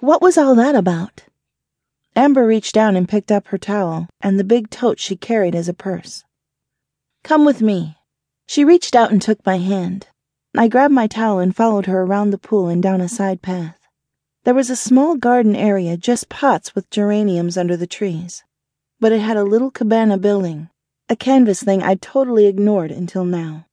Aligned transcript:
What 0.00 0.20
was 0.20 0.36
all 0.36 0.54
that 0.56 0.74
about? 0.74 1.24
Amber 2.14 2.46
reached 2.46 2.74
down 2.74 2.96
and 2.96 3.08
picked 3.08 3.32
up 3.32 3.46
her 3.48 3.56
towel 3.56 4.08
and 4.20 4.38
the 4.38 4.44
big 4.44 4.68
tote 4.68 5.00
she 5.00 5.16
carried 5.16 5.54
as 5.54 5.68
a 5.68 5.74
purse. 5.74 6.22
Come 7.24 7.46
with 7.46 7.62
me. 7.62 7.96
She 8.46 8.62
reached 8.62 8.94
out 8.94 9.10
and 9.10 9.22
took 9.22 9.44
my 9.46 9.56
hand. 9.56 10.08
I 10.54 10.68
grabbed 10.68 10.92
my 10.92 11.06
towel 11.06 11.38
and 11.38 11.56
followed 11.56 11.86
her 11.86 12.02
around 12.02 12.30
the 12.30 12.38
pool 12.38 12.68
and 12.68 12.82
down 12.82 13.00
a 13.00 13.08
side 13.08 13.40
path. 13.40 13.78
There 14.44 14.54
was 14.54 14.68
a 14.68 14.76
small 14.76 15.16
garden 15.16 15.56
area, 15.56 15.96
just 15.96 16.28
pots 16.28 16.74
with 16.74 16.90
geraniums 16.90 17.56
under 17.56 17.76
the 17.76 17.86
trees. 17.86 18.44
But 19.00 19.12
it 19.12 19.20
had 19.20 19.36
a 19.38 19.44
little 19.44 19.70
cabana 19.70 20.18
building, 20.18 20.68
a 21.08 21.16
canvas 21.16 21.62
thing 21.62 21.82
I'd 21.82 22.02
totally 22.02 22.46
ignored 22.46 22.90
until 22.90 23.24
now. 23.24 23.66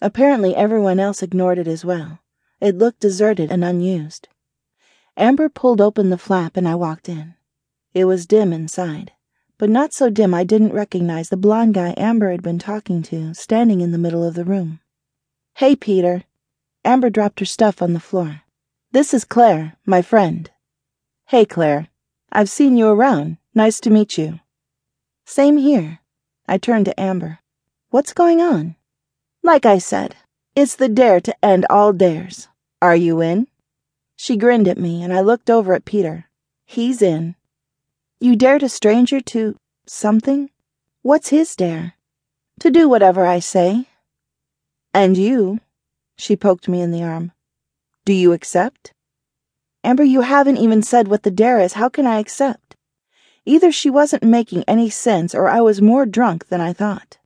Apparently 0.00 0.56
everyone 0.56 0.98
else 0.98 1.22
ignored 1.22 1.58
it 1.58 1.68
as 1.68 1.84
well. 1.84 2.18
It 2.60 2.76
looked 2.76 3.00
deserted 3.00 3.52
and 3.52 3.62
unused. 3.62 4.28
Amber 5.18 5.48
pulled 5.48 5.80
open 5.80 6.10
the 6.10 6.18
flap 6.18 6.56
and 6.56 6.68
I 6.68 6.74
walked 6.74 7.08
in. 7.08 7.34
It 7.94 8.04
was 8.04 8.26
dim 8.26 8.52
inside, 8.52 9.12
but 9.56 9.70
not 9.70 9.94
so 9.94 10.10
dim 10.10 10.34
I 10.34 10.44
didn't 10.44 10.74
recognize 10.74 11.30
the 11.30 11.38
blond 11.38 11.72
guy 11.72 11.94
Amber 11.96 12.30
had 12.30 12.42
been 12.42 12.58
talking 12.58 13.02
to 13.04 13.32
standing 13.32 13.80
in 13.80 13.92
the 13.92 13.98
middle 13.98 14.22
of 14.22 14.34
the 14.34 14.44
room. 14.44 14.80
Hey, 15.54 15.74
Peter. 15.74 16.24
Amber 16.84 17.08
dropped 17.08 17.40
her 17.40 17.46
stuff 17.46 17.80
on 17.80 17.94
the 17.94 18.00
floor. 18.00 18.42
This 18.92 19.14
is 19.14 19.24
Claire, 19.24 19.76
my 19.86 20.02
friend. 20.02 20.50
Hey, 21.26 21.46
Claire. 21.46 21.88
I've 22.30 22.50
seen 22.50 22.76
you 22.76 22.88
around. 22.88 23.38
Nice 23.54 23.80
to 23.80 23.90
meet 23.90 24.18
you. 24.18 24.40
Same 25.24 25.56
here. 25.56 26.00
I 26.46 26.58
turned 26.58 26.84
to 26.84 27.00
Amber. 27.00 27.38
What's 27.88 28.12
going 28.12 28.42
on? 28.42 28.76
Like 29.42 29.64
I 29.64 29.78
said, 29.78 30.14
it's 30.54 30.76
the 30.76 30.88
dare 30.88 31.20
to 31.20 31.44
end 31.44 31.64
all 31.70 31.94
dares. 31.94 32.48
Are 32.82 32.94
you 32.94 33.22
in? 33.22 33.48
She 34.16 34.36
grinned 34.36 34.66
at 34.66 34.78
me, 34.78 35.02
and 35.02 35.12
I 35.12 35.20
looked 35.20 35.50
over 35.50 35.74
at 35.74 35.84
Peter. 35.84 36.26
He's 36.64 37.02
in. 37.02 37.36
You 38.18 38.34
dared 38.34 38.62
a 38.62 38.68
stranger 38.68 39.20
to 39.20 39.56
something? 39.86 40.50
What's 41.02 41.28
his 41.28 41.54
dare? 41.54 41.94
To 42.60 42.70
do 42.70 42.88
whatever 42.88 43.26
I 43.26 43.38
say. 43.38 43.86
And 44.94 45.16
you, 45.16 45.60
she 46.16 46.34
poked 46.34 46.66
me 46.66 46.80
in 46.80 46.90
the 46.90 47.02
arm. 47.02 47.32
Do 48.06 48.14
you 48.14 48.32
accept? 48.32 48.92
Amber, 49.84 50.02
you 50.02 50.22
haven't 50.22 50.56
even 50.56 50.82
said 50.82 51.08
what 51.08 51.22
the 51.22 51.30
dare 51.30 51.60
is. 51.60 51.74
How 51.74 51.88
can 51.88 52.06
I 52.06 52.18
accept? 52.18 52.74
Either 53.44 53.70
she 53.70 53.90
wasn't 53.90 54.24
making 54.24 54.64
any 54.66 54.90
sense 54.90 55.34
or 55.34 55.46
I 55.48 55.60
was 55.60 55.80
more 55.82 56.06
drunk 56.06 56.48
than 56.48 56.60
I 56.60 56.72
thought. 56.72 57.18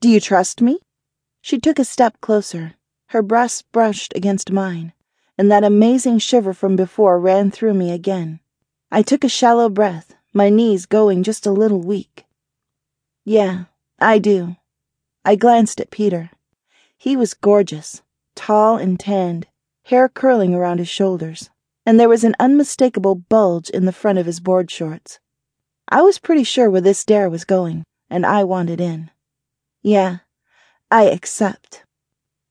Do 0.00 0.08
you 0.08 0.20
trust 0.20 0.60
me? 0.60 0.78
She 1.40 1.58
took 1.58 1.78
a 1.78 1.84
step 1.84 2.20
closer. 2.20 2.74
Her 3.06 3.22
breast 3.22 3.64
brushed 3.72 4.12
against 4.14 4.52
mine, 4.52 4.92
and 5.38 5.50
that 5.50 5.64
amazing 5.64 6.18
shiver 6.18 6.52
from 6.52 6.74
before 6.74 7.20
ran 7.20 7.50
through 7.50 7.74
me 7.74 7.92
again. 7.92 8.40
I 8.90 9.02
took 9.02 9.22
a 9.22 9.28
shallow 9.28 9.68
breath, 9.68 10.14
my 10.34 10.50
knees 10.50 10.84
going 10.84 11.22
just 11.22 11.46
a 11.46 11.52
little 11.52 11.80
weak. 11.80 12.26
Yeah, 13.24 13.64
I 14.00 14.18
do. 14.18 14.56
I 15.24 15.36
glanced 15.36 15.80
at 15.80 15.90
Peter. 15.90 16.30
He 16.96 17.16
was 17.16 17.34
gorgeous, 17.34 18.02
tall 18.34 18.76
and 18.76 18.98
tanned, 18.98 19.46
hair 19.84 20.08
curling 20.08 20.54
around 20.54 20.78
his 20.78 20.88
shoulders, 20.88 21.50
and 21.86 21.98
there 21.98 22.08
was 22.08 22.24
an 22.24 22.34
unmistakable 22.40 23.14
bulge 23.14 23.70
in 23.70 23.84
the 23.84 23.92
front 23.92 24.18
of 24.18 24.26
his 24.26 24.40
board 24.40 24.70
shorts. 24.70 25.20
I 25.88 26.02
was 26.02 26.18
pretty 26.18 26.44
sure 26.44 26.68
where 26.68 26.80
this 26.80 27.04
dare 27.04 27.30
was 27.30 27.44
going, 27.44 27.84
and 28.10 28.26
I 28.26 28.44
wanted 28.44 28.80
in. 28.80 29.10
Yeah, 29.82 30.18
I 30.90 31.04
accept. 31.04 31.84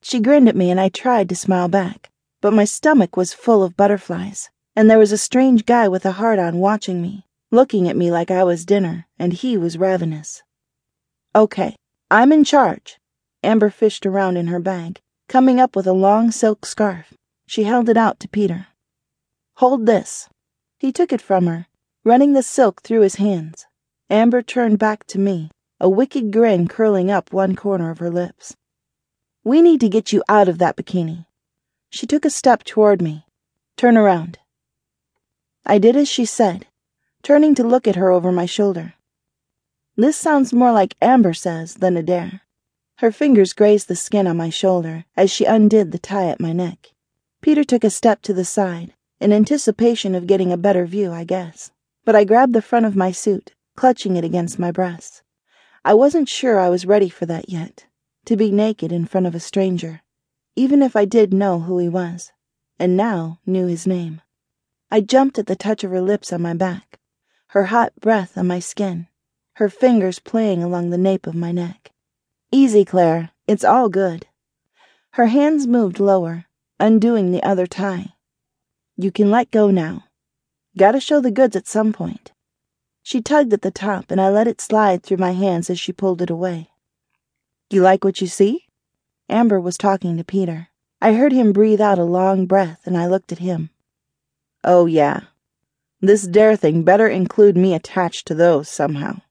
She 0.01 0.19
grinned 0.19 0.47
at 0.47 0.55
me, 0.55 0.71
and 0.71 0.79
I 0.79 0.89
tried 0.89 1.29
to 1.29 1.35
smile 1.35 1.67
back, 1.67 2.09
but 2.47 2.53
my 2.53 2.63
stomach 2.63 3.17
was 3.17 3.33
full 3.33 3.61
of 3.61 3.75
butterflies, 3.75 4.49
and 4.73 4.89
there 4.89 4.97
was 4.97 5.11
a 5.11 5.17
strange 5.17 5.65
guy 5.65 5.85
with 5.85 6.05
a 6.05 6.13
heart 6.13 6.39
on 6.39 6.59
watching 6.59 7.01
me 7.01 7.25
looking 7.51 7.89
at 7.89 7.97
me 7.97 8.09
like 8.09 8.31
I 8.31 8.45
was 8.45 8.65
dinner, 8.65 9.05
and 9.19 9.33
he 9.33 9.57
was 9.57 9.77
ravenous. 9.77 10.43
Okay, 11.35 11.75
I'm 12.09 12.31
in 12.31 12.45
charge. 12.45 12.99
Amber 13.43 13.69
fished 13.69 14.05
around 14.05 14.37
in 14.37 14.47
her 14.47 14.61
bag, 14.61 15.01
coming 15.27 15.59
up 15.59 15.75
with 15.75 15.87
a 15.87 15.91
long 15.91 16.31
silk 16.31 16.65
scarf. 16.65 17.13
She 17.47 17.65
held 17.65 17.89
it 17.89 17.97
out 17.97 18.17
to 18.21 18.29
Peter. 18.29 18.67
Hold 19.55 19.85
this. 19.85 20.29
He 20.79 20.93
took 20.93 21.11
it 21.11 21.19
from 21.19 21.47
her, 21.47 21.67
running 22.05 22.31
the 22.31 22.43
silk 22.43 22.81
through 22.81 23.01
his 23.01 23.15
hands. 23.15 23.65
Amber 24.09 24.41
turned 24.41 24.79
back 24.79 25.05
to 25.07 25.19
me, 25.19 25.51
a 25.81 25.89
wicked 25.89 26.31
grin 26.31 26.69
curling 26.69 27.11
up 27.11 27.33
one 27.33 27.57
corner 27.57 27.91
of 27.91 27.99
her 27.99 28.09
lips. 28.09 28.55
We 29.43 29.61
need 29.61 29.81
to 29.81 29.89
get 29.89 30.13
you 30.13 30.23
out 30.29 30.47
of 30.47 30.59
that 30.59 30.77
bikini. 30.77 31.25
She 31.89 32.05
took 32.05 32.25
a 32.25 32.29
step 32.29 32.63
toward 32.63 33.01
me. 33.01 33.25
Turn 33.77 33.97
around. 33.97 34.39
I 35.65 35.77
did 35.77 35.95
as 35.95 36.07
she 36.07 36.25
said, 36.25 36.67
turning 37.23 37.55
to 37.55 37.63
look 37.63 37.87
at 37.87 37.95
her 37.95 38.09
over 38.09 38.31
my 38.31 38.45
shoulder. 38.45 38.93
This 39.95 40.15
sounds 40.15 40.53
more 40.53 40.71
like 40.71 40.95
Amber 41.01 41.33
says 41.33 41.75
than 41.75 41.97
a 41.97 42.03
dare. 42.03 42.41
Her 42.97 43.11
fingers 43.11 43.53
grazed 43.53 43.87
the 43.87 43.95
skin 43.95 44.27
on 44.27 44.37
my 44.37 44.49
shoulder 44.49 45.05
as 45.15 45.31
she 45.31 45.45
undid 45.45 45.91
the 45.91 45.99
tie 45.99 46.27
at 46.27 46.39
my 46.39 46.53
neck. 46.53 46.93
Peter 47.41 47.63
took 47.63 47.83
a 47.83 47.89
step 47.89 48.21
to 48.23 48.33
the 48.33 48.45
side, 48.45 48.93
in 49.19 49.31
anticipation 49.31 50.15
of 50.15 50.27
getting 50.27 50.51
a 50.51 50.57
better 50.57 50.85
view, 50.85 51.11
I 51.11 51.23
guess. 51.23 51.71
But 52.05 52.15
I 52.15 52.23
grabbed 52.23 52.53
the 52.53 52.61
front 52.61 52.85
of 52.85 52.95
my 52.95 53.11
suit, 53.11 53.53
clutching 53.75 54.15
it 54.15 54.23
against 54.23 54.57
my 54.57 54.71
breast. 54.71 55.21
I 55.85 55.93
wasn't 55.93 56.29
sure 56.29 56.59
I 56.59 56.69
was 56.69 56.85
ready 56.85 57.09
for 57.09 57.25
that 57.27 57.49
yet, 57.49 57.85
to 58.25 58.35
be 58.35 58.51
naked 58.51 58.91
in 58.91 59.05
front 59.05 59.27
of 59.27 59.35
a 59.35 59.39
stranger, 59.39 60.01
even 60.57 60.81
if 60.81 60.95
I 60.95 61.05
did 61.05 61.33
know 61.33 61.59
who 61.59 61.77
he 61.77 61.87
was, 61.87 62.31
and 62.79 62.97
now 62.97 63.39
knew 63.45 63.67
his 63.67 63.85
name. 63.85 64.21
I 64.89 65.01
jumped 65.01 65.37
at 65.37 65.45
the 65.45 65.55
touch 65.55 65.83
of 65.83 65.91
her 65.91 66.01
lips 66.01 66.33
on 66.33 66.41
my 66.41 66.55
back, 66.55 66.99
her 67.49 67.65
hot 67.65 67.93
breath 68.01 68.35
on 68.37 68.47
my 68.47 68.59
skin, 68.59 69.07
her 69.53 69.69
fingers 69.69 70.17
playing 70.17 70.63
along 70.63 70.89
the 70.89 70.97
nape 70.97 71.27
of 71.27 71.35
my 71.35 71.51
neck. 71.51 71.91
Easy, 72.51 72.83
Claire. 72.83 73.29
It's 73.47 73.63
all 73.63 73.87
good. 73.87 74.25
Her 75.11 75.27
hands 75.27 75.67
moved 75.67 75.99
lower, 75.99 76.45
undoing 76.79 77.31
the 77.31 77.43
other 77.43 77.67
tie. 77.67 78.13
You 78.97 79.11
can 79.11 79.29
let 79.29 79.51
go 79.51 79.69
now. 79.69 80.05
Gotta 80.75 80.99
show 80.99 81.21
the 81.21 81.31
goods 81.31 81.55
at 81.55 81.67
some 81.67 81.93
point. 81.93 82.31
She 83.03 83.21
tugged 83.21 83.53
at 83.53 83.61
the 83.61 83.71
top, 83.71 84.09
and 84.09 84.19
I 84.19 84.29
let 84.29 84.47
it 84.47 84.59
slide 84.59 85.03
through 85.03 85.17
my 85.17 85.31
hands 85.31 85.69
as 85.69 85.79
she 85.79 85.93
pulled 85.93 86.21
it 86.21 86.31
away. 86.31 86.71
You 87.69 87.81
like 87.81 88.03
what 88.03 88.21
you 88.21 88.27
see? 88.27 88.66
Amber 89.29 89.59
was 89.59 89.77
talking 89.77 90.17
to 90.17 90.23
Peter. 90.23 90.69
I 91.01 91.13
heard 91.13 91.31
him 91.31 91.53
breathe 91.53 91.81
out 91.81 91.99
a 91.99 92.03
long 92.03 92.45
breath, 92.45 92.81
and 92.85 92.97
I 92.97 93.07
looked 93.07 93.31
at 93.31 93.39
him. 93.39 93.69
Oh, 94.63 94.85
yeah, 94.85 95.21
this 95.99 96.27
dare 96.27 96.55
thing 96.55 96.83
better 96.83 97.07
include 97.07 97.57
me 97.57 97.73
attached 97.73 98.27
to 98.27 98.35
those 98.35 98.69
somehow. 98.69 99.21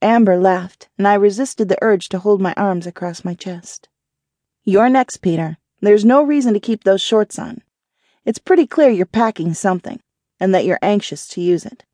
Amber 0.00 0.36
laughed, 0.36 0.88
and 0.98 1.06
I 1.06 1.14
resisted 1.14 1.68
the 1.68 1.78
urge 1.80 2.08
to 2.08 2.18
hold 2.18 2.40
my 2.40 2.52
arms 2.56 2.88
across 2.88 3.24
my 3.24 3.34
chest. 3.34 3.88
You're 4.64 4.88
next, 4.88 5.18
Peter. 5.18 5.58
There's 5.80 6.04
no 6.04 6.22
reason 6.22 6.54
to 6.54 6.60
keep 6.60 6.82
those 6.82 7.00
shorts 7.00 7.38
on. 7.38 7.62
It's 8.24 8.40
pretty 8.40 8.66
clear 8.66 8.90
you're 8.90 9.06
packing 9.06 9.54
something, 9.54 10.00
and 10.40 10.52
that 10.52 10.64
you're 10.64 10.78
anxious 10.82 11.28
to 11.28 11.40
use 11.40 11.64
it. 11.64 11.84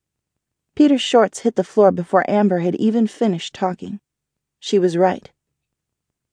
Peter's 0.74 1.02
shorts 1.02 1.40
hit 1.40 1.56
the 1.56 1.64
floor 1.64 1.92
before 1.92 2.28
Amber 2.30 2.60
had 2.60 2.76
even 2.76 3.06
finished 3.06 3.54
talking. 3.54 4.00
She 4.58 4.78
was 4.78 4.96
right. 4.96 5.30